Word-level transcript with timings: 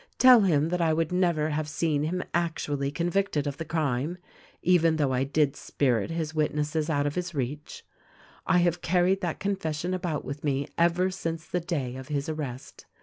Tell 0.17 0.41
him 0.41 0.69
that 0.69 0.81
I 0.81 0.93
would 0.93 1.11
never 1.11 1.51
have 1.51 1.69
seen 1.69 2.01
him 2.05 2.23
actually 2.33 2.89
convicted 2.89 3.45
of 3.45 3.57
the 3.57 3.65
crime— 3.65 4.17
even 4.63 4.95
though 4.95 5.13
I 5.13 5.23
did 5.23 5.55
spirit 5.55 6.09
his 6.09 6.33
witnesses 6.33 6.89
out 6.89 7.05
of 7.05 7.13
his 7.13 7.35
reach. 7.35 7.85
I 8.47 8.57
have 8.57 8.81
carried 8.81 9.21
that 9.21 9.39
confession 9.39 9.93
about 9.93 10.25
with 10.25 10.43
me 10.43 10.67
ever 10.75 11.11
since 11.11 11.45
the 11.45 11.59
day 11.59 11.97
of 11.97 12.07
his 12.07 12.27
arrest. 12.27 12.87